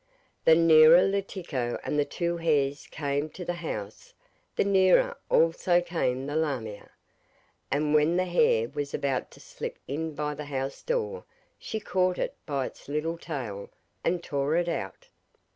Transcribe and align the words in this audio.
The 0.45 0.55
nearer 0.55 1.03
Letiko 1.07 1.79
and 1.83 1.99
the 1.99 2.05
two 2.05 2.37
hares 2.37 2.87
came 2.87 3.29
to 3.29 3.45
the 3.45 3.53
house 3.61 4.15
the 4.55 4.63
nearer 4.65 5.15
also 5.29 5.79
came 5.79 6.25
the 6.25 6.35
lamia, 6.35 6.89
and 7.69 7.93
when 7.93 8.17
the 8.17 8.25
hare 8.25 8.67
was 8.69 8.95
about 8.95 9.29
to 9.29 9.39
slip 9.39 9.77
in 9.87 10.15
by 10.15 10.33
the 10.33 10.45
house 10.45 10.81
door 10.81 11.25
she 11.59 11.79
caught 11.79 12.17
it 12.17 12.35
by 12.47 12.65
its 12.65 12.89
little 12.89 13.19
tail 13.19 13.69
and 14.03 14.23
tore 14.23 14.55
it 14.55 14.67
out. 14.67 15.07